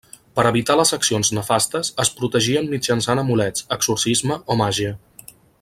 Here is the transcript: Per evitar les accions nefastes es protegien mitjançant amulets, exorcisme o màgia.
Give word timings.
Per 0.37 0.43
evitar 0.51 0.77
les 0.79 0.93
accions 0.97 1.29
nefastes 1.39 1.93
es 2.05 2.11
protegien 2.21 2.71
mitjançant 2.73 3.23
amulets, 3.27 3.69
exorcisme 3.79 4.43
o 4.55 4.61
màgia. 4.65 4.99